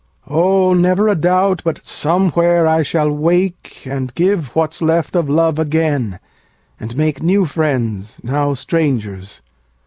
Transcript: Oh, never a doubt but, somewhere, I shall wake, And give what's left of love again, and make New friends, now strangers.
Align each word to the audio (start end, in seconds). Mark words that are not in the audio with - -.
Oh, 0.27 0.73
never 0.73 1.07
a 1.07 1.13
doubt 1.13 1.61
but, 1.63 1.85
somewhere, 1.85 2.65
I 2.65 2.81
shall 2.81 3.11
wake, 3.11 3.83
And 3.85 4.11
give 4.15 4.55
what's 4.55 4.81
left 4.81 5.15
of 5.15 5.29
love 5.29 5.59
again, 5.59 6.17
and 6.79 6.97
make 6.97 7.21
New 7.21 7.45
friends, 7.45 8.19
now 8.23 8.55
strangers. 8.55 9.43